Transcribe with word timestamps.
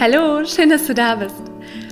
Hallo, 0.00 0.46
schön, 0.46 0.70
dass 0.70 0.86
du 0.86 0.94
da 0.94 1.16
bist. 1.16 1.42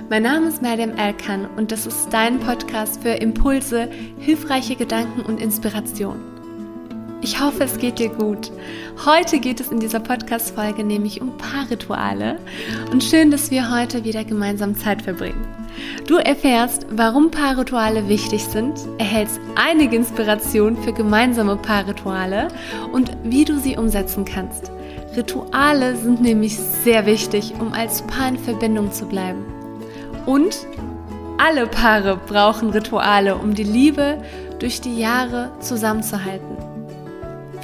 Mein 0.09 0.23
Name 0.23 0.47
ist 0.47 0.63
Mariam 0.63 0.97
Erkan 0.97 1.47
und 1.57 1.71
das 1.71 1.85
ist 1.85 2.09
dein 2.09 2.39
Podcast 2.39 3.03
für 3.03 3.09
Impulse, 3.09 3.87
hilfreiche 4.17 4.75
Gedanken 4.75 5.21
und 5.21 5.39
Inspiration. 5.39 6.38
Ich 7.21 7.41
hoffe, 7.41 7.65
es 7.65 7.77
geht 7.77 7.99
dir 7.99 8.07
gut. 8.07 8.49
Heute 9.05 9.39
geht 9.39 9.59
es 9.59 9.67
in 9.67 9.81
dieser 9.81 9.99
Podcast-Folge 9.99 10.85
nämlich 10.85 11.19
um 11.19 11.37
Paarrituale 11.37 12.39
und 12.93 13.03
schön, 13.03 13.29
dass 13.29 13.51
wir 13.51 13.75
heute 13.75 14.05
wieder 14.05 14.23
gemeinsam 14.23 14.73
Zeit 14.73 15.01
verbringen. 15.01 15.45
Du 16.07 16.15
erfährst, 16.15 16.87
warum 16.89 17.29
Paarrituale 17.29 18.07
wichtig 18.07 18.45
sind, 18.45 18.79
erhältst 18.99 19.41
einige 19.55 19.97
Inspirationen 19.97 20.81
für 20.81 20.93
gemeinsame 20.93 21.57
Paarrituale 21.57 22.47
und 22.93 23.11
wie 23.23 23.43
du 23.43 23.59
sie 23.59 23.75
umsetzen 23.75 24.23
kannst. 24.23 24.71
Rituale 25.17 25.97
sind 25.97 26.21
nämlich 26.21 26.57
sehr 26.57 27.05
wichtig, 27.05 27.53
um 27.59 27.73
als 27.73 28.01
Paar 28.03 28.29
in 28.29 28.37
Verbindung 28.37 28.93
zu 28.93 29.05
bleiben. 29.05 29.43
Und 30.25 30.65
alle 31.37 31.67
Paare 31.67 32.17
brauchen 32.27 32.69
Rituale, 32.69 33.35
um 33.35 33.55
die 33.55 33.63
Liebe 33.63 34.23
durch 34.59 34.79
die 34.79 34.97
Jahre 34.97 35.51
zusammenzuhalten. 35.59 36.68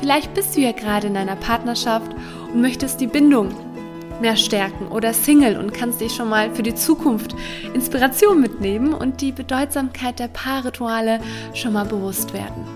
Vielleicht 0.05 0.35
bist 0.35 0.55
du 0.55 0.61
ja 0.61 0.71
gerade 0.71 1.07
in 1.07 1.17
einer 1.17 1.35
Partnerschaft 1.35 2.11
und 2.53 2.61
möchtest 2.61 3.01
die 3.01 3.07
Bindung 3.07 3.49
mehr 4.21 4.35
stärken 4.35 4.87
oder 4.89 5.13
Single 5.13 5.57
und 5.57 5.73
kannst 5.73 5.99
dich 5.99 6.13
schon 6.13 6.29
mal 6.29 6.53
für 6.53 6.61
die 6.61 6.75
Zukunft 6.75 7.35
Inspiration 7.73 8.39
mitnehmen 8.39 8.93
und 8.93 9.19
die 9.21 9.31
Bedeutsamkeit 9.31 10.19
der 10.19 10.27
Paarrituale 10.27 11.21
schon 11.55 11.73
mal 11.73 11.85
bewusst 11.85 12.35
werden. 12.35 12.67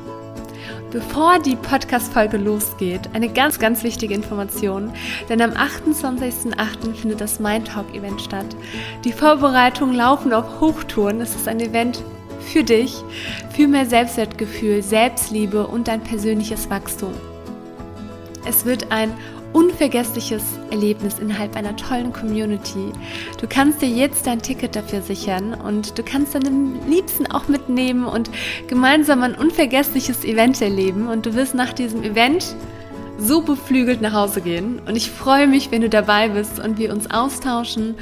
Bevor 0.89 1.37
die 1.37 1.55
Podcast-Folge 1.55 2.37
losgeht, 2.37 3.01
eine 3.13 3.29
ganz, 3.29 3.59
ganz 3.59 3.83
wichtige 3.83 4.15
Information, 4.15 4.91
denn 5.29 5.43
am 5.43 5.51
28.08. 5.51 6.95
findet 6.95 7.21
das 7.21 7.39
Mind 7.39 7.67
Talk 7.67 7.93
Event 7.93 8.21
statt. 8.21 8.55
Die 9.03 9.13
Vorbereitungen 9.13 9.95
laufen 9.95 10.33
auf 10.33 10.59
Hochtouren. 10.59 11.21
Es 11.21 11.35
ist 11.35 11.47
ein 11.47 11.59
Event 11.59 12.03
für 12.39 12.63
dich, 12.63 12.95
für 13.55 13.67
mehr 13.67 13.85
Selbstwertgefühl, 13.85 14.81
Selbstliebe 14.81 15.67
und 15.67 15.87
dein 15.87 16.01
persönliches 16.01 16.69
Wachstum. 16.69 17.13
Es 18.45 18.65
wird 18.65 18.91
ein 18.91 19.13
unvergessliches 19.53 20.43
Erlebnis 20.71 21.19
innerhalb 21.19 21.55
einer 21.55 21.75
tollen 21.75 22.13
Community. 22.13 22.91
Du 23.39 23.47
kannst 23.47 23.81
dir 23.81 23.89
jetzt 23.89 24.27
dein 24.27 24.41
Ticket 24.41 24.75
dafür 24.75 25.01
sichern 25.01 25.53
und 25.53 25.97
du 25.97 26.03
kannst 26.03 26.35
deinen 26.35 26.87
Liebsten 26.87 27.27
auch 27.27 27.47
mitnehmen 27.47 28.05
und 28.05 28.29
gemeinsam 28.67 29.23
ein 29.23 29.35
unvergessliches 29.35 30.23
Event 30.23 30.61
erleben 30.61 31.07
und 31.07 31.25
du 31.25 31.33
wirst 31.33 31.55
nach 31.55 31.73
diesem 31.73 32.03
Event 32.03 32.55
so 33.17 33.41
beflügelt 33.41 34.01
nach 34.01 34.13
Hause 34.13 34.41
gehen 34.41 34.81
und 34.87 34.95
ich 34.95 35.09
freue 35.09 35.47
mich, 35.47 35.71
wenn 35.71 35.81
du 35.81 35.89
dabei 35.89 36.29
bist 36.29 36.59
und 36.59 36.77
wir 36.77 36.93
uns 36.93 37.09
austauschen 37.11 37.95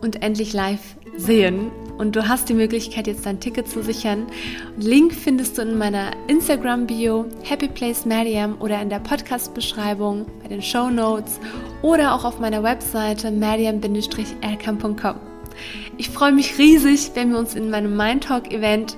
und 0.00 0.22
endlich 0.22 0.52
live 0.52 0.96
sehen 1.16 1.72
und 2.00 2.16
du 2.16 2.26
hast 2.26 2.48
die 2.48 2.54
Möglichkeit, 2.54 3.06
jetzt 3.06 3.26
dein 3.26 3.38
Ticket 3.40 3.68
zu 3.68 3.82
sichern. 3.82 4.26
Link 4.78 5.14
findest 5.14 5.58
du 5.58 5.62
in 5.62 5.76
meiner 5.76 6.12
Instagram-Bio, 6.28 7.26
Happy 7.42 7.68
Place 7.68 8.06
Mariam 8.06 8.56
oder 8.58 8.80
in 8.80 8.88
der 8.88 9.00
Podcast-Beschreibung, 9.00 10.24
bei 10.42 10.48
den 10.48 10.62
Show 10.62 10.88
Notes 10.88 11.38
oder 11.82 12.14
auch 12.14 12.24
auf 12.24 12.40
meiner 12.40 12.62
Webseite 12.62 13.30
mariam-erkam.com. 13.30 15.16
Ich 15.98 16.08
freue 16.08 16.32
mich 16.32 16.56
riesig, 16.56 17.10
wenn 17.14 17.32
wir 17.32 17.38
uns 17.38 17.54
in 17.54 17.68
meinem 17.68 17.94
Mind 17.94 18.24
Talk 18.24 18.50
Event 18.50 18.96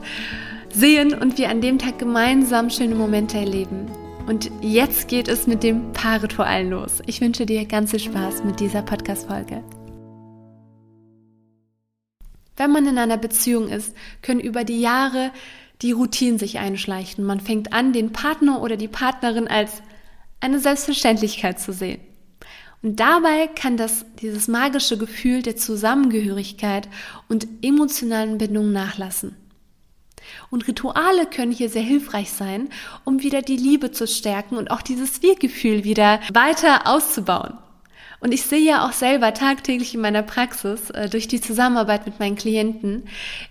sehen 0.70 1.12
und 1.12 1.38
wir 1.38 1.50
an 1.50 1.60
dem 1.60 1.78
Tag 1.78 1.98
gemeinsam 1.98 2.70
schöne 2.70 2.94
Momente 2.94 3.36
erleben. 3.36 3.86
Und 4.28 4.48
jetzt 4.60 5.08
geht 5.08 5.26
es 5.26 5.48
mit 5.48 5.64
dem 5.64 5.92
Paarritual 5.92 6.68
los. 6.68 7.02
Ich 7.06 7.20
wünsche 7.20 7.46
dir 7.46 7.64
ganz 7.64 7.90
viel 7.90 7.98
Spaß 7.98 8.44
mit 8.44 8.60
dieser 8.60 8.82
Podcast-Folge. 8.82 9.64
Wenn 12.56 12.72
man 12.72 12.86
in 12.86 12.98
einer 12.98 13.16
Beziehung 13.16 13.68
ist, 13.68 13.94
können 14.20 14.40
über 14.40 14.64
die 14.64 14.80
Jahre 14.80 15.32
die 15.80 15.92
Routinen 15.92 16.38
sich 16.38 16.58
einschleichen. 16.58 17.24
Man 17.24 17.40
fängt 17.40 17.72
an, 17.72 17.92
den 17.92 18.12
Partner 18.12 18.62
oder 18.62 18.76
die 18.76 18.88
Partnerin 18.88 19.48
als 19.48 19.82
eine 20.40 20.58
Selbstverständlichkeit 20.58 21.60
zu 21.60 21.72
sehen. 21.72 22.00
Und 22.82 22.98
dabei 22.98 23.46
kann 23.46 23.76
das, 23.76 24.04
dieses 24.20 24.48
magische 24.48 24.98
Gefühl 24.98 25.42
der 25.42 25.56
Zusammengehörigkeit 25.56 26.88
und 27.28 27.46
emotionalen 27.62 28.38
Bindung 28.38 28.72
nachlassen. 28.72 29.36
Und 30.50 30.66
Rituale 30.68 31.26
können 31.26 31.52
hier 31.52 31.68
sehr 31.68 31.82
hilfreich 31.82 32.30
sein, 32.30 32.68
um 33.04 33.22
wieder 33.22 33.42
die 33.42 33.56
Liebe 33.56 33.92
zu 33.92 34.06
stärken 34.06 34.56
und 34.56 34.70
auch 34.70 34.82
dieses 34.82 35.22
Wir-Gefühl 35.22 35.84
wieder 35.84 36.20
weiter 36.32 36.86
auszubauen. 36.86 37.58
Und 38.22 38.32
ich 38.32 38.42
sehe 38.44 38.60
ja 38.60 38.86
auch 38.86 38.92
selber 38.92 39.34
tagtäglich 39.34 39.94
in 39.94 40.00
meiner 40.00 40.22
Praxis 40.22 40.90
äh, 40.90 41.08
durch 41.08 41.26
die 41.26 41.40
Zusammenarbeit 41.40 42.06
mit 42.06 42.20
meinen 42.20 42.36
Klienten, 42.36 43.02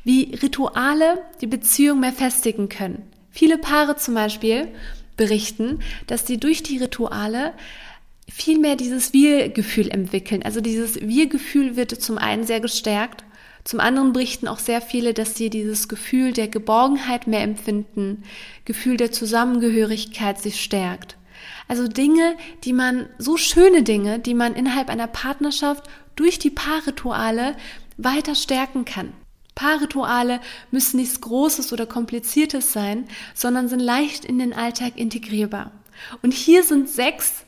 wie 0.05 0.33
Rituale 0.41 1.21
die 1.41 1.47
Beziehung 1.47 1.99
mehr 1.99 2.13
festigen 2.13 2.69
können. 2.69 3.03
Viele 3.31 3.57
Paare 3.57 3.97
zum 3.97 4.13
Beispiel 4.13 4.69
berichten, 5.17 5.79
dass 6.07 6.25
sie 6.25 6.37
durch 6.37 6.63
die 6.63 6.77
Rituale 6.77 7.51
viel 8.29 8.59
mehr 8.59 8.77
dieses 8.77 9.11
Wir-Gefühl 9.11 9.89
entwickeln. 9.89 10.41
Also 10.41 10.61
dieses 10.61 11.01
Wir-Gefühl 11.01 11.75
wird 11.75 11.91
zum 12.01 12.17
einen 12.17 12.45
sehr 12.45 12.61
gestärkt, 12.61 13.25
zum 13.65 13.81
anderen 13.81 14.13
berichten 14.13 14.47
auch 14.47 14.59
sehr 14.59 14.81
viele, 14.81 15.13
dass 15.13 15.35
sie 15.35 15.49
dieses 15.49 15.89
Gefühl 15.89 16.31
der 16.31 16.47
Geborgenheit 16.47 17.27
mehr 17.27 17.41
empfinden, 17.41 18.23
Gefühl 18.63 18.95
der 18.95 19.11
Zusammengehörigkeit 19.11 20.41
sich 20.41 20.61
stärkt. 20.61 21.17
Also 21.68 21.88
Dinge, 21.88 22.38
die 22.63 22.74
man, 22.74 23.09
so 23.18 23.38
schöne 23.38 23.84
Dinge, 23.84 24.19
die 24.19 24.34
man 24.34 24.56
innerhalb 24.56 24.90
einer 24.90 25.07
Partnerschaft 25.07 25.84
durch 26.16 26.40
die 26.40 26.50
Paarrituale 26.50 27.56
weiter 27.97 28.35
stärken 28.35 28.85
kann. 28.85 29.13
Paarrituale 29.56 30.40
müssen 30.72 30.97
nichts 30.97 31.22
Großes 31.22 31.74
oder 31.74 31.85
Kompliziertes 31.85 32.74
sein, 32.74 33.07
sondern 33.34 33.68
sind 33.68 33.80
leicht 33.80 34.25
in 34.25 34.40
den 34.40 34.53
Alltag 34.53 34.94
integrierbar. 34.96 35.72
Und 36.22 36.34
hier 36.34 36.63
sind 36.63 36.90
sechs, 36.90 37.44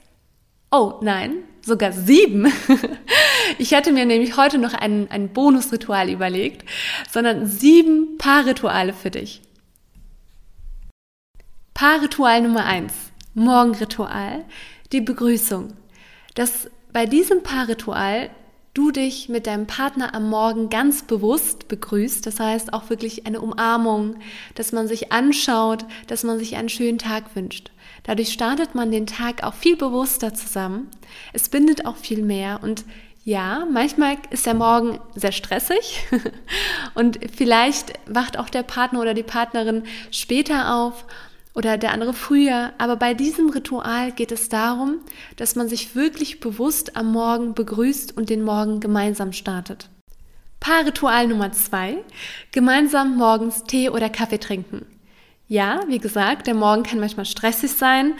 oh 0.72 1.00
nein, 1.02 1.44
sogar 1.62 1.92
sieben. 1.92 2.52
Ich 3.58 3.74
hatte 3.74 3.92
mir 3.92 4.06
nämlich 4.06 4.38
heute 4.38 4.58
noch 4.58 4.74
ein, 4.74 5.12
ein 5.12 5.34
Bonusritual 5.34 6.10
überlegt, 6.10 6.68
sondern 7.12 7.46
sieben 7.46 8.18
Paarrituale 8.18 8.94
für 8.94 9.12
dich. 9.12 9.42
Paarritual 11.74 12.42
Nummer 12.42 12.66
eins. 12.66 12.94
Morgenritual, 13.34 14.46
die 14.92 15.02
Begrüßung. 15.02 15.74
Dass 16.36 16.70
bei 16.92 17.06
diesem 17.06 17.44
Paarritual 17.44 18.30
du 18.74 18.92
dich 18.92 19.30
mit 19.30 19.46
deinem 19.46 19.68
Partner 19.68 20.16
am 20.16 20.30
Morgen 20.30 20.70
ganz 20.70 21.04
bewusst 21.04 21.68
begrüßt. 21.68 22.26
Das 22.26 22.40
heißt 22.40 22.74
auch 22.74 22.90
wirklich 22.90 23.28
eine 23.28 23.40
Umarmung, 23.40 24.16
dass 24.56 24.72
man 24.72 24.88
sich 24.88 25.12
anschaut, 25.12 25.86
dass 26.08 26.24
man 26.24 26.40
sich 26.40 26.56
einen 26.56 26.70
schönen 26.70 26.98
Tag 26.98 27.36
wünscht. 27.36 27.72
Dadurch 28.04 28.34
startet 28.34 28.74
man 28.74 28.92
den 28.92 29.06
Tag 29.06 29.44
auch 29.44 29.54
viel 29.54 29.78
bewusster 29.78 30.34
zusammen. 30.34 30.90
Es 31.34 31.50
bindet 31.50 31.86
auch 31.86 31.98
viel 31.98 32.24
mehr 32.24 32.62
und 32.64 32.84
ja, 33.26 33.66
manchmal 33.72 34.18
ist 34.32 34.46
der 34.46 34.54
Morgen 34.54 35.00
sehr 35.16 35.32
stressig 35.32 36.06
und 36.94 37.20
vielleicht 37.34 37.94
wacht 38.06 38.38
auch 38.38 38.50
der 38.50 38.64
Partner 38.64 39.00
oder 39.00 39.14
die 39.14 39.24
Partnerin 39.24 39.84
später 40.12 40.76
auf 40.76 41.06
oder 41.54 41.78
der 41.78 41.92
andere 41.92 42.14
früher. 42.14 42.74
Aber 42.78 42.96
bei 42.96 43.14
diesem 43.14 43.50
Ritual 43.50 44.12
geht 44.12 44.32
es 44.32 44.50
darum, 44.50 45.00
dass 45.36 45.56
man 45.56 45.70
sich 45.70 45.96
wirklich 45.96 46.40
bewusst 46.40 46.96
am 46.96 47.12
Morgen 47.12 47.54
begrüßt 47.54 48.16
und 48.18 48.30
den 48.30 48.44
Morgen 48.44 48.80
gemeinsam 48.80 49.34
startet. 49.34 49.90
Paarritual 50.60 51.28
Nummer 51.28 51.52
zwei: 51.52 51.98
Gemeinsam 52.52 53.18
morgens 53.18 53.64
Tee 53.66 53.90
oder 53.90 54.10
Kaffee 54.10 54.40
trinken. 54.40 54.86
Ja, 55.48 55.82
wie 55.88 56.00
gesagt, 56.00 56.48
der 56.48 56.56
Morgen 56.56 56.84
kann 56.84 57.02
manchmal 57.02 57.26
stressig 57.26 57.74
sein, 57.74 58.14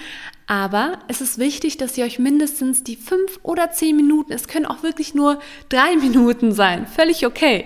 aber 0.46 1.00
es 1.08 1.22
ist 1.22 1.40
wichtig, 1.40 1.78
dass 1.78 1.98
ihr 1.98 2.04
euch 2.04 2.20
mindestens 2.20 2.84
die 2.84 2.98
fünf 2.98 3.40
oder 3.44 3.72
zehn 3.72 3.96
Minuten, 3.96 4.34
es 4.34 4.50
können 4.50 4.66
auch 4.66 4.84
wirklich 4.84 5.16
nur 5.16 5.40
drei 5.70 5.96
Minuten 5.96 6.52
sein, 6.52 6.86
völlig 6.86 7.26
okay, 7.26 7.66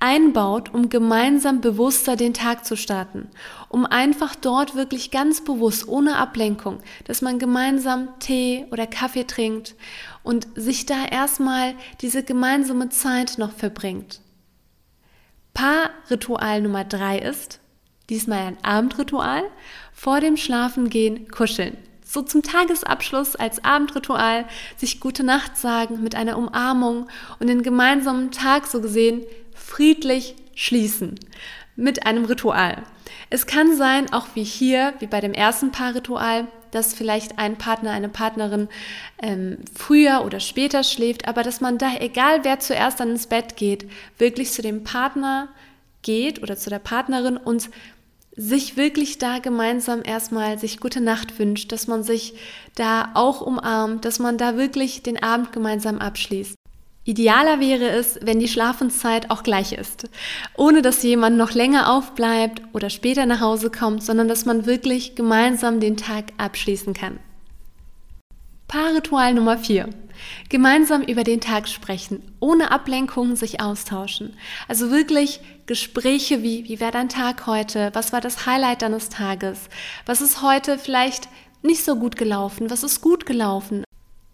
einbaut, 0.00 0.72
um 0.74 0.88
gemeinsam 0.88 1.60
bewusster 1.60 2.16
den 2.16 2.34
Tag 2.34 2.64
zu 2.64 2.76
starten, 2.76 3.28
um 3.68 3.86
einfach 3.86 4.34
dort 4.34 4.74
wirklich 4.74 5.10
ganz 5.10 5.42
bewusst, 5.42 5.88
ohne 5.88 6.16
Ablenkung, 6.16 6.80
dass 7.04 7.22
man 7.22 7.38
gemeinsam 7.38 8.08
Tee 8.18 8.66
oder 8.70 8.86
Kaffee 8.86 9.24
trinkt 9.24 9.74
und 10.22 10.46
sich 10.54 10.86
da 10.86 11.06
erstmal 11.06 11.74
diese 12.00 12.22
gemeinsame 12.22 12.90
Zeit 12.90 13.38
noch 13.38 13.52
verbringt. 13.52 14.20
Paarritual 15.54 16.60
Nummer 16.60 16.84
drei 16.84 17.18
ist, 17.18 17.60
diesmal 18.10 18.40
ein 18.40 18.58
Abendritual, 18.62 19.42
vor 19.92 20.20
dem 20.20 20.36
Schlafengehen 20.36 21.28
kuscheln 21.30 21.76
so 22.08 22.22
zum 22.22 22.42
Tagesabschluss 22.42 23.34
als 23.34 23.64
Abendritual 23.64 24.46
sich 24.76 25.00
gute 25.00 25.24
Nacht 25.24 25.56
sagen 25.56 26.02
mit 26.02 26.14
einer 26.14 26.38
Umarmung 26.38 27.08
und 27.40 27.48
den 27.48 27.62
gemeinsamen 27.62 28.30
Tag 28.30 28.66
so 28.68 28.80
gesehen 28.80 29.24
friedlich 29.76 30.34
schließen. 30.54 31.20
mit 31.78 32.06
einem 32.06 32.24
Ritual. 32.24 32.84
Es 33.28 33.46
kann 33.46 33.76
sein, 33.76 34.10
auch 34.10 34.28
wie 34.32 34.44
hier, 34.44 34.94
wie 35.00 35.06
bei 35.06 35.20
dem 35.20 35.34
ersten 35.34 35.72
Paarritual, 35.72 36.46
dass 36.70 36.94
vielleicht 36.94 37.38
ein 37.38 37.58
Partner, 37.58 37.90
eine 37.90 38.08
Partnerin 38.08 38.68
ähm, 39.20 39.58
früher 39.74 40.24
oder 40.24 40.40
später 40.40 40.82
schläft, 40.82 41.28
aber 41.28 41.42
dass 41.42 41.60
man 41.60 41.76
da, 41.76 41.98
egal 42.00 42.44
wer 42.44 42.60
zuerst 42.60 42.98
dann 42.98 43.10
ins 43.10 43.26
Bett 43.26 43.58
geht, 43.58 43.90
wirklich 44.16 44.52
zu 44.52 44.62
dem 44.62 44.84
Partner 44.84 45.48
geht 46.00 46.42
oder 46.42 46.56
zu 46.56 46.70
der 46.70 46.78
Partnerin 46.78 47.36
und 47.36 47.68
sich 48.34 48.78
wirklich 48.78 49.18
da 49.18 49.38
gemeinsam 49.40 50.00
erstmal 50.02 50.58
sich 50.58 50.80
gute 50.80 51.02
Nacht 51.02 51.38
wünscht, 51.38 51.72
dass 51.72 51.86
man 51.86 52.02
sich 52.02 52.32
da 52.74 53.10
auch 53.12 53.42
umarmt, 53.42 54.06
dass 54.06 54.18
man 54.18 54.38
da 54.38 54.56
wirklich 54.56 55.02
den 55.02 55.22
Abend 55.22 55.52
gemeinsam 55.52 55.98
abschließt. 55.98 56.55
Idealer 57.06 57.60
wäre 57.60 57.88
es, 57.90 58.18
wenn 58.20 58.40
die 58.40 58.48
Schlafenszeit 58.48 59.30
auch 59.30 59.44
gleich 59.44 59.72
ist, 59.72 60.08
ohne 60.56 60.82
dass 60.82 61.04
jemand 61.04 61.36
noch 61.36 61.52
länger 61.52 61.92
aufbleibt 61.92 62.62
oder 62.72 62.90
später 62.90 63.26
nach 63.26 63.40
Hause 63.40 63.70
kommt, 63.70 64.02
sondern 64.02 64.26
dass 64.26 64.44
man 64.44 64.66
wirklich 64.66 65.14
gemeinsam 65.14 65.78
den 65.78 65.96
Tag 65.96 66.32
abschließen 66.36 66.94
kann. 66.94 67.20
Paarritual 68.66 69.34
Nummer 69.34 69.56
4. 69.56 69.88
Gemeinsam 70.48 71.02
über 71.02 71.22
den 71.22 71.40
Tag 71.40 71.68
sprechen, 71.68 72.22
ohne 72.40 72.72
Ablenkungen 72.72 73.36
sich 73.36 73.60
austauschen. 73.60 74.34
Also 74.66 74.90
wirklich 74.90 75.40
Gespräche 75.66 76.42
wie, 76.42 76.64
wie 76.68 76.80
war 76.80 76.90
dein 76.90 77.08
Tag 77.08 77.46
heute? 77.46 77.90
Was 77.92 78.12
war 78.12 78.20
das 78.20 78.46
Highlight 78.46 78.82
deines 78.82 79.10
Tages? 79.10 79.68
Was 80.06 80.20
ist 80.20 80.42
heute 80.42 80.76
vielleicht 80.76 81.28
nicht 81.62 81.84
so 81.84 81.94
gut 81.94 82.16
gelaufen? 82.16 82.68
Was 82.68 82.82
ist 82.82 83.00
gut 83.00 83.26
gelaufen? 83.26 83.85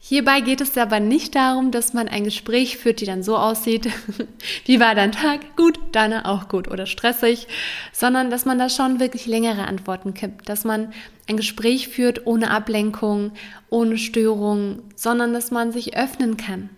Hierbei 0.05 0.41
geht 0.41 0.61
es 0.61 0.77
aber 0.77 0.99
nicht 0.99 1.37
darum, 1.37 1.71
dass 1.71 1.95
man 1.95 2.09
ein 2.09 2.25
Gespräch 2.25 2.77
führt, 2.77 3.01
die 3.01 3.07
dann 3.07 3.23
so 3.23 3.37
aussieht, 3.37 3.89
wie 4.65 4.81
war 4.81 4.97
dein 4.97 5.13
Tag? 5.13 5.55
Gut, 5.55 5.79
deine 5.93 6.27
auch 6.27 6.49
gut 6.49 6.67
oder 6.67 6.87
stressig, 6.87 7.47
sondern 7.93 8.29
dass 8.29 8.45
man 8.45 8.59
da 8.59 8.69
schon 8.69 8.99
wirklich 8.99 9.27
längere 9.27 9.65
Antworten 9.65 10.13
gibt, 10.13 10.49
dass 10.49 10.65
man 10.65 10.93
ein 11.29 11.37
Gespräch 11.37 11.87
führt 11.87 12.27
ohne 12.27 12.51
Ablenkung, 12.51 13.31
ohne 13.71 13.97
Störung, 13.97 14.83
sondern 14.97 15.33
dass 15.33 15.53
man 15.53 15.71
sich 15.71 15.97
öffnen 15.97 16.37
kann 16.37 16.71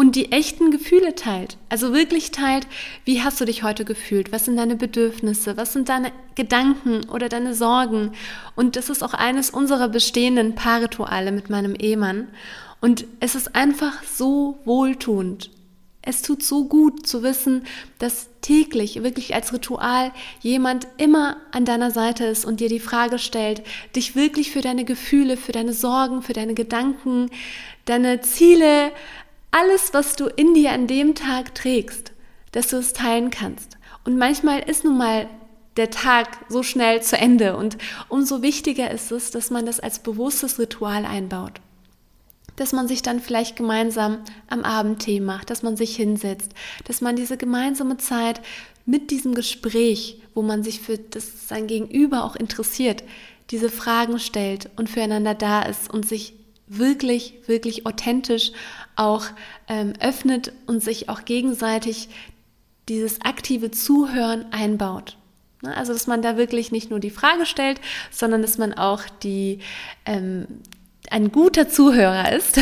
und 0.00 0.16
die 0.16 0.32
echten 0.32 0.70
Gefühle 0.70 1.14
teilt. 1.14 1.58
Also 1.68 1.92
wirklich 1.92 2.30
teilt, 2.30 2.66
wie 3.04 3.22
hast 3.22 3.38
du 3.38 3.44
dich 3.44 3.62
heute 3.62 3.84
gefühlt? 3.84 4.32
Was 4.32 4.46
sind 4.46 4.56
deine 4.56 4.76
Bedürfnisse? 4.76 5.58
Was 5.58 5.74
sind 5.74 5.90
deine 5.90 6.10
Gedanken 6.36 7.06
oder 7.10 7.28
deine 7.28 7.54
Sorgen? 7.54 8.12
Und 8.56 8.76
das 8.76 8.88
ist 8.88 9.02
auch 9.02 9.12
eines 9.12 9.50
unserer 9.50 9.90
bestehenden 9.90 10.54
Paarrituale 10.54 11.32
mit 11.32 11.50
meinem 11.50 11.74
Ehemann. 11.74 12.28
Und 12.80 13.04
es 13.20 13.34
ist 13.34 13.54
einfach 13.54 14.02
so 14.04 14.58
wohltuend. 14.64 15.50
Es 16.00 16.22
tut 16.22 16.42
so 16.42 16.64
gut 16.64 17.06
zu 17.06 17.22
wissen, 17.22 17.66
dass 17.98 18.30
täglich, 18.40 19.02
wirklich 19.02 19.34
als 19.34 19.52
Ritual, 19.52 20.12
jemand 20.40 20.86
immer 20.96 21.36
an 21.52 21.66
deiner 21.66 21.90
Seite 21.90 22.24
ist 22.24 22.46
und 22.46 22.60
dir 22.60 22.70
die 22.70 22.80
Frage 22.80 23.18
stellt, 23.18 23.62
dich 23.94 24.16
wirklich 24.16 24.50
für 24.50 24.62
deine 24.62 24.86
Gefühle, 24.86 25.36
für 25.36 25.52
deine 25.52 25.74
Sorgen, 25.74 26.22
für 26.22 26.32
deine 26.32 26.54
Gedanken, 26.54 27.28
deine 27.84 28.22
Ziele, 28.22 28.92
alles, 29.50 29.92
was 29.92 30.16
du 30.16 30.26
in 30.26 30.54
dir 30.54 30.72
an 30.72 30.86
dem 30.86 31.14
Tag 31.14 31.54
trägst, 31.54 32.12
dass 32.52 32.68
du 32.68 32.76
es 32.76 32.92
teilen 32.92 33.30
kannst. 33.30 33.76
Und 34.04 34.16
manchmal 34.16 34.60
ist 34.60 34.84
nun 34.84 34.98
mal 34.98 35.28
der 35.76 35.90
Tag 35.90 36.38
so 36.48 36.62
schnell 36.62 37.02
zu 37.02 37.16
Ende 37.16 37.56
und 37.56 37.78
umso 38.08 38.42
wichtiger 38.42 38.90
ist 38.90 39.12
es, 39.12 39.30
dass 39.30 39.50
man 39.50 39.66
das 39.66 39.80
als 39.80 40.00
bewusstes 40.00 40.58
Ritual 40.58 41.04
einbaut. 41.04 41.60
Dass 42.56 42.72
man 42.72 42.88
sich 42.88 43.02
dann 43.02 43.20
vielleicht 43.20 43.56
gemeinsam 43.56 44.18
am 44.48 44.64
Abend 44.64 45.00
Tee 45.00 45.20
macht, 45.20 45.50
dass 45.50 45.62
man 45.62 45.76
sich 45.76 45.96
hinsetzt, 45.96 46.52
dass 46.84 47.00
man 47.00 47.16
diese 47.16 47.36
gemeinsame 47.36 47.96
Zeit 47.96 48.40
mit 48.84 49.10
diesem 49.10 49.34
Gespräch, 49.34 50.20
wo 50.34 50.42
man 50.42 50.62
sich 50.62 50.80
für 50.80 50.98
das 50.98 51.48
sein 51.48 51.66
Gegenüber 51.66 52.24
auch 52.24 52.36
interessiert, 52.36 53.04
diese 53.50 53.70
Fragen 53.70 54.18
stellt 54.18 54.70
und 54.76 54.90
füreinander 54.90 55.34
da 55.34 55.62
ist 55.62 55.92
und 55.92 56.06
sich 56.06 56.34
wirklich, 56.70 57.34
wirklich 57.46 57.84
authentisch 57.84 58.52
auch 58.96 59.24
ähm, 59.68 59.92
öffnet 60.00 60.52
und 60.66 60.82
sich 60.82 61.08
auch 61.08 61.24
gegenseitig 61.24 62.08
dieses 62.88 63.20
aktive 63.22 63.70
Zuhören 63.70 64.46
einbaut. 64.52 65.16
Ne, 65.62 65.76
also, 65.76 65.92
dass 65.92 66.06
man 66.06 66.22
da 66.22 66.36
wirklich 66.36 66.70
nicht 66.70 66.90
nur 66.90 67.00
die 67.00 67.10
Frage 67.10 67.44
stellt, 67.44 67.80
sondern 68.10 68.40
dass 68.40 68.56
man 68.56 68.72
auch 68.72 69.02
die, 69.22 69.58
ähm, 70.06 70.46
ein 71.10 71.32
guter 71.32 71.68
Zuhörer 71.68 72.32
ist 72.32 72.60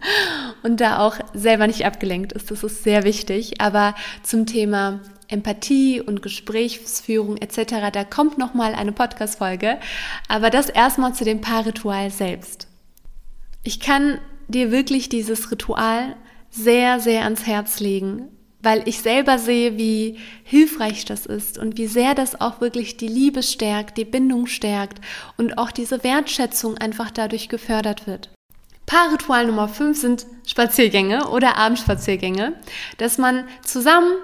und 0.62 0.80
da 0.80 0.98
auch 0.98 1.16
selber 1.32 1.66
nicht 1.66 1.86
abgelenkt 1.86 2.32
ist. 2.32 2.50
Das 2.50 2.62
ist 2.62 2.84
sehr 2.84 3.04
wichtig. 3.04 3.60
Aber 3.60 3.94
zum 4.22 4.44
Thema 4.44 5.00
Empathie 5.28 6.02
und 6.02 6.22
Gesprächsführung 6.22 7.38
etc., 7.38 7.90
da 7.92 8.04
kommt 8.04 8.36
nochmal 8.36 8.74
eine 8.74 8.92
Podcast-Folge. 8.92 9.78
Aber 10.28 10.50
das 10.50 10.68
erstmal 10.68 11.14
zu 11.14 11.24
dem 11.24 11.40
Paarritual 11.40 12.10
selbst. 12.10 12.68
Ich 13.62 13.80
kann 13.80 14.20
dir 14.48 14.70
wirklich 14.70 15.08
dieses 15.08 15.50
Ritual 15.50 16.16
sehr, 16.50 17.00
sehr 17.00 17.24
ans 17.24 17.46
Herz 17.46 17.80
legen, 17.80 18.28
weil 18.60 18.88
ich 18.88 19.00
selber 19.00 19.38
sehe, 19.38 19.78
wie 19.78 20.18
hilfreich 20.42 21.04
das 21.04 21.26
ist 21.26 21.58
und 21.58 21.78
wie 21.78 21.86
sehr 21.86 22.14
das 22.14 22.40
auch 22.40 22.60
wirklich 22.60 22.96
die 22.96 23.08
Liebe 23.08 23.42
stärkt, 23.42 23.98
die 23.98 24.04
Bindung 24.04 24.46
stärkt 24.46 25.00
und 25.36 25.58
auch 25.58 25.70
diese 25.70 26.02
Wertschätzung 26.02 26.78
einfach 26.78 27.10
dadurch 27.10 27.48
gefördert 27.48 28.06
wird. 28.06 28.30
Paarritual 28.86 29.46
Nummer 29.46 29.68
5 29.68 30.00
sind 30.00 30.26
Spaziergänge 30.46 31.28
oder 31.28 31.56
Abendspaziergänge, 31.56 32.54
dass 32.96 33.18
man 33.18 33.46
zusammen 33.62 34.14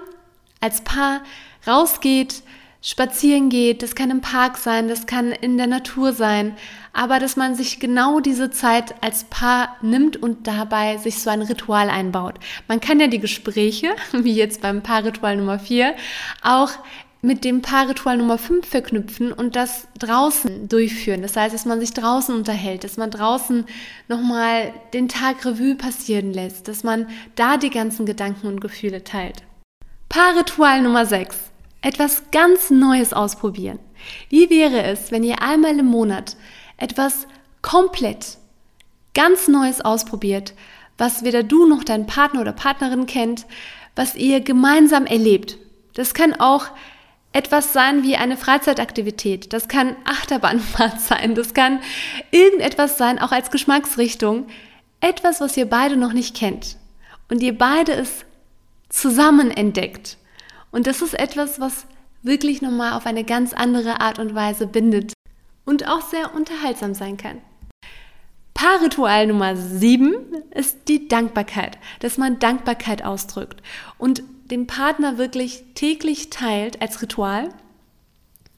als 0.59 0.81
Paar 0.81 1.21
rausgeht, 1.67 2.41
spazieren 2.85 3.49
geht, 3.49 3.81
das 3.81 3.95
kann 3.95 4.11
im 4.11 4.21
Park 4.21 4.57
sein, 4.57 4.87
das 4.87 5.07
kann 5.07 5.31
in 5.31 5.57
der 5.57 5.65
Natur 5.65 6.13
sein, 6.13 6.55
aber 6.93 7.17
dass 7.17 7.35
man 7.35 7.55
sich 7.55 7.79
genau 7.79 8.19
diese 8.19 8.51
Zeit 8.51 8.93
als 9.03 9.23
Paar 9.23 9.75
nimmt 9.81 10.17
und 10.17 10.45
dabei 10.45 10.97
sich 10.97 11.19
so 11.19 11.31
ein 11.31 11.41
Ritual 11.41 11.89
einbaut. 11.89 12.35
Man 12.67 12.79
kann 12.79 12.99
ja 12.99 13.07
die 13.07 13.19
Gespräche, 13.19 13.95
wie 14.11 14.35
jetzt 14.35 14.61
beim 14.61 14.83
Paarritual 14.83 15.35
Nummer 15.35 15.57
4, 15.57 15.95
auch 16.43 16.69
mit 17.23 17.43
dem 17.43 17.63
Paarritual 17.63 18.17
Nummer 18.17 18.37
5 18.37 18.67
verknüpfen 18.67 19.31
und 19.33 19.55
das 19.55 19.87
draußen 19.97 20.69
durchführen. 20.69 21.23
Das 21.23 21.35
heißt, 21.35 21.55
dass 21.55 21.65
man 21.65 21.79
sich 21.79 21.91
draußen 21.91 22.35
unterhält, 22.35 22.83
dass 22.83 22.97
man 22.97 23.09
draußen 23.09 23.65
nochmal 24.07 24.73
den 24.93 25.09
Tag 25.09 25.43
Revue 25.43 25.73
passieren 25.73 26.31
lässt, 26.31 26.67
dass 26.67 26.83
man 26.83 27.07
da 27.33 27.57
die 27.57 27.71
ganzen 27.71 28.05
Gedanken 28.05 28.45
und 28.45 28.61
Gefühle 28.61 29.03
teilt. 29.03 29.41
Paarritual 30.07 30.83
Nummer 30.83 31.07
6 31.07 31.54
etwas 31.85 32.23
ganz 32.31 32.71
Neues 32.71 33.13
ausprobieren. 33.13 33.77
Wie 34.29 34.49
wäre 34.49 34.81
es, 34.81 35.11
wenn 35.11 35.23
ihr 35.23 35.43
einmal 35.43 35.77
im 35.77 35.85
Monat 35.85 36.35
etwas 36.77 37.27
komplett 37.61 38.39
ganz 39.13 39.47
Neues 39.47 39.81
ausprobiert, 39.81 40.55
was 40.97 41.23
weder 41.23 41.43
du 41.43 41.67
noch 41.67 41.83
dein 41.83 42.07
Partner 42.07 42.41
oder 42.41 42.53
Partnerin 42.53 43.05
kennt, 43.05 43.45
was 43.95 44.15
ihr 44.15 44.41
gemeinsam 44.41 45.05
erlebt? 45.05 45.59
Das 45.93 46.15
kann 46.15 46.33
auch 46.33 46.69
etwas 47.33 47.71
sein 47.71 48.01
wie 48.01 48.15
eine 48.15 48.35
Freizeitaktivität. 48.35 49.53
Das 49.53 49.67
kann 49.67 49.95
Achterbahnfahrt 50.05 50.99
sein. 51.01 51.35
Das 51.35 51.53
kann 51.53 51.81
irgendetwas 52.31 52.97
sein, 52.97 53.19
auch 53.19 53.31
als 53.31 53.51
Geschmacksrichtung. 53.51 54.47
Etwas, 55.01 55.39
was 55.39 55.55
ihr 55.55 55.69
beide 55.69 55.97
noch 55.97 56.13
nicht 56.13 56.35
kennt. 56.35 56.77
Und 57.29 57.43
ihr 57.43 57.55
beide 57.55 57.93
es 57.93 58.25
zusammen 58.89 59.51
entdeckt. 59.51 60.17
Und 60.75 60.87
das 60.87 61.01
ist 61.01 61.17
etwas, 61.17 61.61
was 61.61 61.85
wirklich 62.21 62.61
nochmal 62.61 62.97
auf 62.97 63.05
eine 63.05 63.23
ganz 63.23 63.53
andere 63.53 64.01
Art 64.01 64.19
und 64.19 64.35
Weise 64.35 64.67
bindet 64.67 65.13
und 65.63 65.87
auch 65.87 66.01
sehr 66.01 66.35
unterhaltsam 66.35 66.93
sein 66.93 67.15
kann. 67.15 67.37
Paarritual 68.53 69.27
Nummer 69.27 69.55
7 69.55 70.15
ist 70.51 70.89
die 70.89 71.07
Dankbarkeit, 71.07 71.77
dass 72.01 72.17
man 72.17 72.39
Dankbarkeit 72.39 73.05
ausdrückt 73.05 73.63
und 73.97 74.21
dem 74.51 74.67
Partner 74.67 75.17
wirklich 75.17 75.63
täglich 75.75 76.29
teilt 76.29 76.81
als 76.81 77.01
Ritual, 77.01 77.47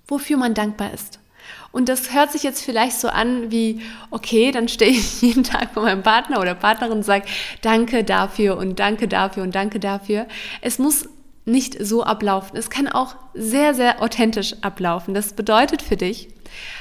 wofür 0.08 0.38
man 0.38 0.56
dankbar 0.56 0.96
ist. 0.96 1.20
Und 1.72 1.88
das 1.88 2.16
hört 2.16 2.32
sich 2.32 2.42
jetzt 2.42 2.64
vielleicht 2.64 3.00
so 3.00 3.10
an 3.10 3.52
wie, 3.52 3.84
okay, 4.10 4.50
dann 4.52 4.70
stehe 4.70 4.90
ich 4.90 5.22
jeden 5.22 5.44
Tag 5.44 5.76
vor 5.76 5.84
meinem 5.84 6.02
Partner 6.02 6.42
oder 6.42 6.56
Partnerin 6.56 6.98
und 6.98 7.04
sage, 7.04 7.28
danke 7.62 8.04
dafür 8.04 8.58
und 8.58 8.80
danke 8.80 9.08
dafür 9.08 9.44
und 9.44 9.54
danke 9.54 9.80
dafür. 9.80 10.26
Es 10.62 10.80
muss 10.80 11.08
nicht 11.48 11.78
so 11.80 12.04
ablaufen. 12.04 12.58
Es 12.58 12.70
kann 12.70 12.88
auch 12.88 13.16
sehr, 13.34 13.74
sehr 13.74 14.02
authentisch 14.02 14.56
ablaufen. 14.62 15.14
Das 15.14 15.34
bedeutet 15.34 15.82
für 15.82 15.96
dich, 15.96 16.28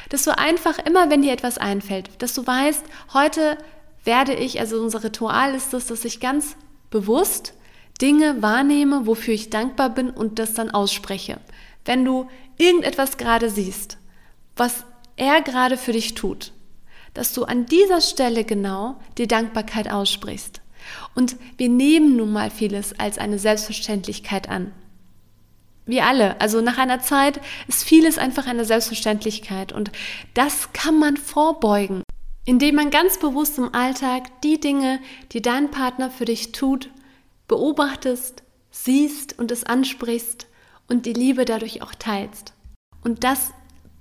dass 0.09 0.25
du 0.25 0.37
einfach 0.37 0.79
immer, 0.79 1.09
wenn 1.09 1.23
dir 1.23 1.33
etwas 1.33 1.57
einfällt, 1.57 2.11
dass 2.19 2.35
du 2.35 2.47
weißt, 2.47 2.85
heute 3.15 3.57
werde 4.05 4.35
ich, 4.35 4.59
also 4.61 4.81
unser 4.81 5.05
Ritual 5.05 5.55
ist 5.55 5.73
es, 5.73 5.87
dass 5.87 6.05
ich 6.05 6.21
ganz 6.21 6.57
bewusst 6.91 7.55
Dinge 8.01 8.43
wahrnehme, 8.43 9.07
wofür 9.07 9.35
ich 9.35 9.51
dankbar 9.51 9.91
bin 9.91 10.11
und 10.11 10.39
das 10.39 10.55
dann 10.55 10.71
ausspreche. 10.71 11.39
Wenn 11.85 12.05
du 12.05 12.29
irgendetwas 12.59 13.17
gerade 13.17 13.51
siehst, 13.51 13.99
was 14.57 14.85
er 15.17 15.43
gerade 15.43 15.77
für 15.77 15.93
dich 15.93 16.15
tut, 16.15 16.53
dass 17.15 17.33
du 17.33 17.45
an 17.45 17.67
dieser 17.67 18.01
Stelle 18.01 18.45
genau 18.45 18.97
die 19.17 19.29
Dankbarkeit 19.29 19.91
aussprichst. 19.91 20.61
Und 21.15 21.37
wir 21.57 21.69
nehmen 21.69 22.17
nun 22.17 22.33
mal 22.33 22.51
vieles 22.51 22.99
als 22.99 23.19
eine 23.19 23.39
Selbstverständlichkeit 23.39 24.49
an. 24.49 24.73
wie 25.87 26.01
alle. 26.01 26.41
Also 26.41 26.61
nach 26.61 26.79
einer 26.79 27.01
Zeit 27.01 27.41
ist 27.69 27.85
vieles 27.85 28.19
einfach 28.19 28.47
eine 28.47 28.65
Selbstverständlichkeit 28.65 29.73
und 29.73 29.93
das 30.35 30.73
kann 30.73 30.99
man 30.99 31.17
vorbeugen, 31.17 32.03
indem 32.45 32.75
man 32.75 32.91
ganz 32.91 33.19
bewusst 33.19 33.59
im 33.59 33.73
Alltag 33.73 34.25
die 34.43 34.59
Dinge, 34.59 34.99
die 35.33 35.43
dein 35.43 35.71
Partner 35.71 36.11
für 36.11 36.25
dich 36.25 36.51
tut, 36.53 36.91
beobachtest, 37.47 38.43
siehst 38.73 39.39
und 39.39 39.53
es 39.53 39.65
ansprichst 39.65 40.49
und 40.89 41.07
die 41.07 41.13
Liebe 41.13 41.45
dadurch 41.45 41.83
auch 41.83 41.95
teilst. 41.95 42.53
Und 43.05 43.23
das 43.23 43.53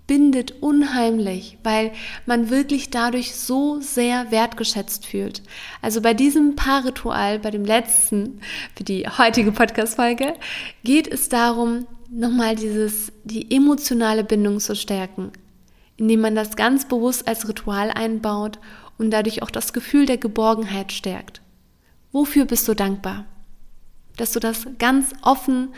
bindet 0.08 0.62
unheimlich, 0.62 1.58
weil 1.64 1.92
man 2.26 2.50
wirklich 2.50 2.90
dadurch 2.90 3.36
so 3.36 3.80
sehr 3.82 4.32
wertgeschätzt 4.32 5.06
fühlt. 5.06 5.42
Also 5.82 6.02
bei 6.02 6.14
diesem 6.14 6.56
Paarritual, 6.56 7.40
bei 7.40 7.52
dem 7.52 7.66
letzten 7.66 8.40
für 8.76 8.84
die 8.84 9.08
heutige 9.08 9.52
Podcast-Folge, 9.52 10.34
geht 10.84 11.08
es 11.08 11.30
darum, 11.30 11.88
nochmal 12.10 12.56
dieses, 12.56 13.12
die 13.24 13.54
emotionale 13.56 14.24
Bindung 14.24 14.60
zu 14.60 14.76
stärken, 14.76 15.32
indem 15.98 16.22
man 16.22 16.36
das 16.36 16.56
ganz 16.56 16.88
bewusst 16.88 17.28
als 17.28 17.48
Ritual 17.48 17.90
einbaut 17.92 18.60
und 18.98 19.12
dadurch 19.12 19.42
auch 19.42 19.52
das 19.52 19.74
Gefühl 19.74 20.06
der 20.06 20.18
Geborgenheit 20.18 20.92
stärkt. 20.92 21.42
Wofür 22.12 22.46
bist 22.46 22.68
du 22.68 22.76
dankbar? 22.76 23.26
Dass 24.18 24.32
du 24.32 24.40
das 24.40 24.68
ganz 24.78 25.12
offen, 25.22 25.74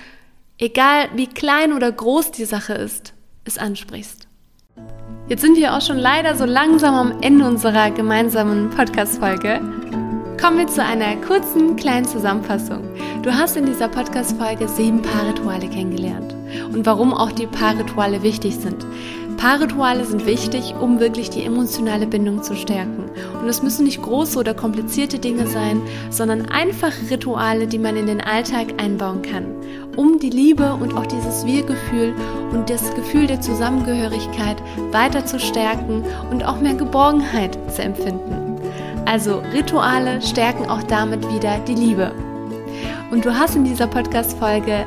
egal 0.59 1.09
wie 1.15 1.27
klein 1.27 1.73
oder 1.73 1.91
groß 1.91 2.31
die 2.31 2.45
Sache 2.45 2.73
ist, 2.73 3.13
es 3.47 3.57
ansprichst. 3.57 4.27
Jetzt 5.27 5.41
sind 5.41 5.57
wir 5.57 5.75
auch 5.75 5.81
schon 5.81 5.97
leider 5.97 6.35
so 6.35 6.45
langsam 6.45 6.95
am 6.95 7.21
Ende 7.21 7.45
unserer 7.45 7.91
gemeinsamen 7.91 8.69
Podcast-Folge. 8.69 9.59
Kommen 10.39 10.59
wir 10.59 10.67
zu 10.67 10.83
einer 10.83 11.15
kurzen 11.17 11.75
kleinen 11.75 12.05
Zusammenfassung. 12.05 12.83
Du 13.23 13.33
hast 13.33 13.57
in 13.57 13.65
dieser 13.65 13.89
Podcast-Folge 13.89 14.67
sieben 14.67 15.01
Paarrituale 15.01 15.67
kennengelernt 15.67 16.33
und 16.71 16.85
warum 16.85 17.13
auch 17.13 17.31
die 17.31 17.47
Paarrituale 17.47 18.23
wichtig 18.23 18.55
sind. 18.55 18.85
Paarrituale 19.37 20.03
sind 20.03 20.25
wichtig, 20.25 20.73
um 20.79 20.99
wirklich 20.99 21.29
die 21.29 21.43
emotionale 21.43 22.07
Bindung 22.07 22.41
zu 22.41 22.55
stärken. 22.55 23.05
Und 23.39 23.47
es 23.47 23.61
müssen 23.61 23.85
nicht 23.85 24.01
große 24.01 24.37
oder 24.37 24.55
komplizierte 24.55 25.19
Dinge 25.19 25.45
sein, 25.45 25.81
sondern 26.09 26.47
einfache 26.47 27.09
Rituale, 27.09 27.67
die 27.67 27.77
man 27.77 27.95
in 27.95 28.07
den 28.07 28.19
Alltag 28.19 28.73
einbauen 28.77 29.21
kann, 29.21 29.45
um 29.95 30.19
die 30.19 30.31
Liebe 30.31 30.73
und 30.73 30.95
auch 30.95 31.05
dieses 31.05 31.45
Wir-Gefühl 31.45 32.15
und 32.51 32.69
das 32.69 32.93
Gefühl 32.95 33.27
der 33.27 33.39
Zusammengehörigkeit 33.39 34.57
weiter 34.91 35.25
zu 35.25 35.39
stärken 35.39 36.03
und 36.31 36.43
auch 36.43 36.59
mehr 36.59 36.75
Geborgenheit 36.75 37.57
zu 37.71 37.83
empfinden. 37.83 38.59
Also 39.05 39.41
Rituale 39.53 40.21
stärken 40.21 40.69
auch 40.69 40.83
damit 40.83 41.31
wieder 41.33 41.59
die 41.59 41.75
Liebe. 41.75 42.11
Und 43.11 43.23
du 43.23 43.37
hast 43.37 43.55
in 43.55 43.63
dieser 43.63 43.87
Podcast-Folge 43.87 44.85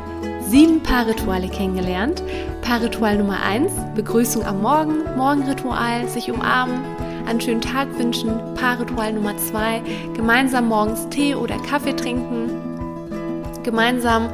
sieben 0.50 0.82
Paarrituale 0.82 1.48
kennengelernt. 1.48 2.22
Paarritual 2.62 3.16
Nummer 3.18 3.40
eins: 3.42 3.72
Begrüßung 3.94 4.44
am 4.44 4.60
Morgen, 4.60 5.04
Morgenritual, 5.16 6.08
sich 6.08 6.30
umarmen, 6.30 6.80
einen 7.26 7.40
schönen 7.40 7.60
Tag 7.60 7.86
wünschen. 7.96 8.32
Paarritual 8.56 9.12
Nummer 9.12 9.36
zwei: 9.36 9.80
gemeinsam 10.14 10.68
morgens 10.68 11.08
Tee 11.08 11.36
oder 11.36 11.56
Kaffee 11.58 11.94
trinken, 11.94 12.50
gemeinsam 13.62 14.28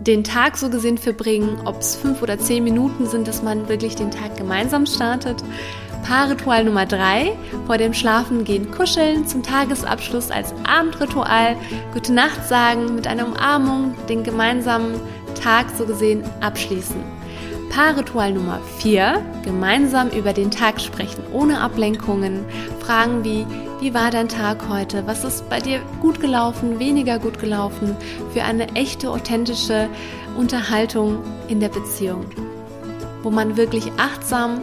den 0.00 0.22
Tag 0.22 0.58
so 0.58 0.68
gesehen 0.68 0.98
verbringen, 0.98 1.56
ob 1.64 1.80
es 1.80 1.96
fünf 1.96 2.20
oder 2.20 2.38
zehn 2.38 2.62
Minuten 2.62 3.06
sind, 3.06 3.26
dass 3.26 3.42
man 3.42 3.68
wirklich 3.70 3.94
den 3.96 4.10
Tag 4.10 4.36
gemeinsam 4.36 4.84
startet. 4.84 5.42
Paarritual 6.04 6.64
Nummer 6.64 6.86
drei: 6.86 7.32
vor 7.66 7.78
dem 7.78 7.94
Schlafengehen 7.94 8.70
kuscheln, 8.70 9.26
zum 9.26 9.42
Tagesabschluss 9.42 10.30
als 10.30 10.54
Abendritual, 10.64 11.56
gute 11.94 12.12
Nacht 12.12 12.46
sagen, 12.46 12.94
mit 12.94 13.06
einer 13.06 13.26
Umarmung 13.26 13.94
den 14.08 14.22
gemeinsamen 14.22 15.00
Tag 15.42 15.66
so 15.76 15.86
gesehen 15.86 16.22
abschließen. 16.40 16.96
Paarritual 17.70 18.32
Nummer 18.32 18.60
4, 18.78 19.20
gemeinsam 19.44 20.10
über 20.10 20.32
den 20.32 20.50
Tag 20.50 20.80
sprechen, 20.80 21.24
ohne 21.32 21.60
Ablenkungen. 21.60 22.44
Fragen 22.78 23.24
wie, 23.24 23.46
wie 23.80 23.94
war 23.94 24.10
dein 24.10 24.28
Tag 24.28 24.68
heute? 24.68 25.04
Was 25.06 25.24
ist 25.24 25.48
bei 25.48 25.58
dir 25.58 25.80
gut 26.00 26.20
gelaufen, 26.20 26.78
weniger 26.78 27.18
gut 27.18 27.40
gelaufen? 27.40 27.96
Für 28.32 28.44
eine 28.44 28.68
echte, 28.74 29.10
authentische 29.10 29.88
Unterhaltung 30.36 31.18
in 31.48 31.58
der 31.58 31.70
Beziehung, 31.70 32.26
wo 33.22 33.30
man 33.30 33.56
wirklich 33.56 33.90
achtsam 33.96 34.60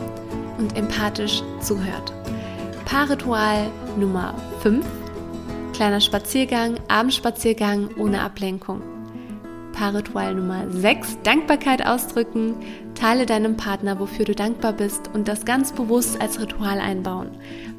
und 0.62 0.78
empathisch 0.78 1.44
zuhört. 1.60 2.14
Paarritual 2.86 3.70
Nummer 3.98 4.36
5, 4.62 4.86
kleiner 5.74 6.00
Spaziergang, 6.00 6.76
Abendspaziergang 6.88 7.90
ohne 7.98 8.22
Ablenkung. 8.22 8.82
Paarritual 9.74 10.36
Nummer 10.36 10.70
6, 10.70 11.18
Dankbarkeit 11.24 11.86
ausdrücken. 11.86 12.56
Teile 12.94 13.26
deinem 13.26 13.58
Partner, 13.58 14.00
wofür 14.00 14.26
du 14.26 14.36
dankbar 14.36 14.74
bist 14.74 15.10
und 15.14 15.28
das 15.28 15.46
ganz 15.46 15.72
bewusst 15.72 16.22
als 16.22 16.40
Ritual 16.40 16.80
einbauen, 16.80 17.30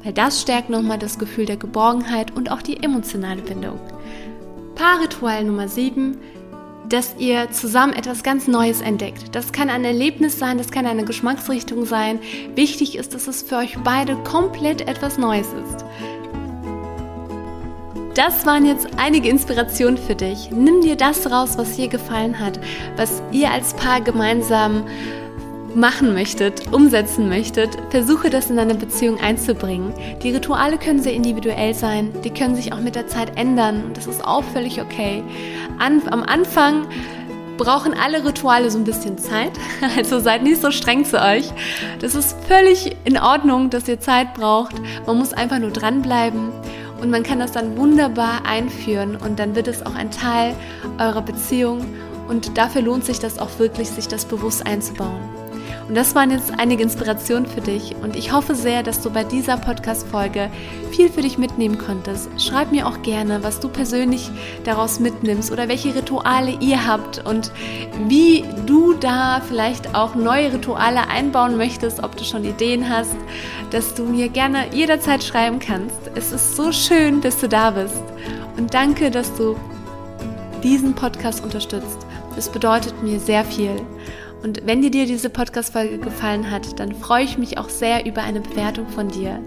weil 0.03 0.11
das 0.11 0.41
stärkt 0.41 0.69
nochmal 0.69 0.99
das 0.99 1.17
Gefühl 1.17 1.45
der 1.45 1.57
Geborgenheit 1.57 2.35
und 2.35 2.51
auch 2.51 2.61
die 2.61 2.83
emotionale 2.83 3.41
Bindung. 3.41 3.79
Paarritual 4.75 5.45
Nummer 5.45 5.69
7, 5.69 6.17
dass 6.89 7.15
ihr 7.17 7.49
zusammen 7.51 7.93
etwas 7.93 8.23
ganz 8.23 8.47
Neues 8.47 8.81
entdeckt. 8.81 9.35
Das 9.35 9.51
kann 9.51 9.69
ein 9.69 9.85
Erlebnis 9.85 10.37
sein, 10.37 10.57
das 10.57 10.71
kann 10.71 10.85
eine 10.85 11.05
Geschmacksrichtung 11.05 11.85
sein. 11.85 12.19
Wichtig 12.55 12.97
ist, 12.97 13.13
dass 13.13 13.27
es 13.27 13.41
für 13.41 13.57
euch 13.57 13.77
beide 13.83 14.15
komplett 14.17 14.87
etwas 14.87 15.17
Neues 15.17 15.47
ist. 15.47 15.85
Das 18.15 18.45
waren 18.45 18.65
jetzt 18.65 18.87
einige 18.97 19.29
Inspirationen 19.29 19.97
für 19.97 20.13
dich. 20.13 20.51
Nimm 20.51 20.81
dir 20.81 20.95
das 20.95 21.31
raus, 21.31 21.57
was 21.57 21.77
dir 21.77 21.87
gefallen 21.87 22.39
hat, 22.39 22.59
was 22.95 23.23
ihr 23.31 23.49
als 23.49 23.73
Paar 23.73 24.01
gemeinsam 24.01 24.83
machen 25.75 26.13
möchtet, 26.13 26.71
umsetzen 26.71 27.29
möchtet, 27.29 27.77
versuche 27.89 28.29
das 28.29 28.49
in 28.49 28.57
deine 28.57 28.75
Beziehung 28.75 29.19
einzubringen. 29.19 29.93
Die 30.21 30.31
Rituale 30.31 30.77
können 30.77 31.01
sehr 31.01 31.13
individuell 31.13 31.73
sein, 31.73 32.11
die 32.23 32.29
können 32.29 32.55
sich 32.55 32.73
auch 32.73 32.79
mit 32.79 32.95
der 32.95 33.07
Zeit 33.07 33.37
ändern 33.37 33.83
und 33.85 33.97
das 33.97 34.07
ist 34.07 34.23
auch 34.23 34.43
völlig 34.43 34.81
okay. 34.81 35.23
An, 35.79 36.01
am 36.09 36.23
Anfang 36.23 36.87
brauchen 37.57 37.93
alle 37.93 38.25
Rituale 38.25 38.69
so 38.71 38.77
ein 38.77 38.83
bisschen 38.83 39.17
Zeit, 39.17 39.51
also 39.97 40.19
seid 40.19 40.43
nicht 40.43 40.61
so 40.61 40.71
streng 40.71 41.05
zu 41.05 41.21
euch. 41.21 41.51
Das 41.99 42.15
ist 42.15 42.35
völlig 42.47 42.95
in 43.05 43.17
Ordnung, 43.17 43.69
dass 43.69 43.87
ihr 43.87 43.99
Zeit 43.99 44.33
braucht. 44.33 44.75
Man 45.05 45.17
muss 45.17 45.33
einfach 45.33 45.59
nur 45.59 45.71
dranbleiben 45.71 46.51
und 47.01 47.09
man 47.09 47.23
kann 47.23 47.39
das 47.39 47.51
dann 47.51 47.77
wunderbar 47.77 48.45
einführen 48.45 49.15
und 49.15 49.39
dann 49.39 49.55
wird 49.55 49.67
es 49.67 49.85
auch 49.85 49.95
ein 49.95 50.11
Teil 50.11 50.55
eurer 50.99 51.21
Beziehung 51.21 51.85
und 52.27 52.57
dafür 52.57 52.81
lohnt 52.81 53.05
sich 53.05 53.19
das 53.19 53.39
auch 53.39 53.59
wirklich, 53.59 53.89
sich 53.89 54.07
das 54.07 54.25
bewusst 54.25 54.65
einzubauen. 54.65 55.42
Und 55.87 55.95
das 55.95 56.15
waren 56.15 56.31
jetzt 56.31 56.53
einige 56.57 56.83
Inspirationen 56.83 57.45
für 57.45 57.61
dich 57.61 57.95
und 58.01 58.15
ich 58.15 58.31
hoffe 58.31 58.55
sehr, 58.55 58.83
dass 58.83 59.01
du 59.01 59.09
bei 59.09 59.23
dieser 59.23 59.57
Podcast-Folge 59.57 60.49
viel 60.91 61.09
für 61.09 61.21
dich 61.21 61.37
mitnehmen 61.37 61.77
konntest. 61.77 62.29
Schreib 62.41 62.71
mir 62.71 62.87
auch 62.87 63.01
gerne, 63.01 63.43
was 63.43 63.59
du 63.59 63.69
persönlich 63.69 64.29
daraus 64.63 64.99
mitnimmst 64.99 65.51
oder 65.51 65.67
welche 65.67 65.93
Rituale 65.93 66.57
ihr 66.59 66.87
habt 66.87 67.25
und 67.25 67.51
wie 68.07 68.45
du 68.65 68.93
da 68.93 69.41
vielleicht 69.47 69.95
auch 69.95 70.15
neue 70.15 70.53
Rituale 70.53 71.07
einbauen 71.09 71.57
möchtest, 71.57 72.03
ob 72.03 72.15
du 72.15 72.23
schon 72.23 72.45
Ideen 72.45 72.89
hast, 72.89 73.15
dass 73.71 73.93
du 73.93 74.03
mir 74.03 74.29
gerne 74.29 74.73
jederzeit 74.73 75.23
schreiben 75.23 75.59
kannst. 75.59 75.99
Es 76.15 76.31
ist 76.31 76.55
so 76.55 76.71
schön, 76.71 77.21
dass 77.21 77.39
du 77.39 77.49
da 77.49 77.71
bist 77.71 78.03
und 78.57 78.73
danke, 78.73 79.11
dass 79.11 79.33
du 79.35 79.55
diesen 80.63 80.93
Podcast 80.95 81.43
unterstützt. 81.43 81.99
Das 82.35 82.49
bedeutet 82.49 83.03
mir 83.03 83.19
sehr 83.19 83.43
viel. 83.43 83.81
Und 84.43 84.65
wenn 84.65 84.81
dir 84.81 85.05
diese 85.05 85.29
Podcast-Folge 85.29 85.97
gefallen 85.97 86.51
hat, 86.51 86.79
dann 86.79 86.93
freue 86.93 87.23
ich 87.23 87.37
mich 87.37 87.57
auch 87.57 87.69
sehr 87.69 88.05
über 88.05 88.23
eine 88.23 88.41
Bewertung 88.41 88.87
von 88.89 89.07
dir. 89.07 89.39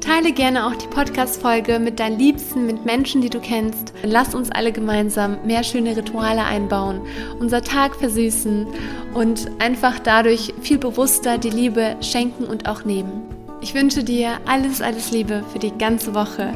Teile 0.00 0.32
gerne 0.32 0.66
auch 0.66 0.74
die 0.74 0.86
Podcast-Folge 0.86 1.78
mit 1.78 2.00
deinen 2.00 2.18
Liebsten, 2.18 2.64
mit 2.64 2.86
Menschen, 2.86 3.20
die 3.20 3.28
du 3.28 3.38
kennst. 3.38 3.92
Lass 4.02 4.34
uns 4.34 4.50
alle 4.50 4.72
gemeinsam 4.72 5.36
mehr 5.44 5.62
schöne 5.62 5.96
Rituale 5.96 6.42
einbauen, 6.44 7.02
unser 7.38 7.62
Tag 7.62 7.94
versüßen 7.96 8.66
und 9.14 9.50
einfach 9.58 9.98
dadurch 9.98 10.54
viel 10.62 10.78
bewusster 10.78 11.36
die 11.36 11.50
Liebe 11.50 11.96
schenken 12.00 12.44
und 12.44 12.68
auch 12.68 12.84
nehmen. 12.84 13.22
Ich 13.60 13.74
wünsche 13.74 14.02
dir 14.02 14.38
alles, 14.46 14.80
alles 14.80 15.10
Liebe 15.10 15.44
für 15.52 15.58
die 15.58 15.76
ganze 15.76 16.14
Woche 16.14 16.54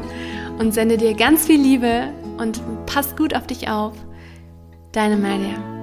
und 0.57 0.73
sende 0.73 0.97
dir 0.97 1.13
ganz 1.13 1.45
viel 1.45 1.61
Liebe 1.61 2.09
und 2.37 2.61
pass 2.87 3.15
gut 3.15 3.35
auf 3.35 3.45
dich 3.45 3.69
auf. 3.69 3.93
Deine 4.91 5.17
Maria. 5.17 5.74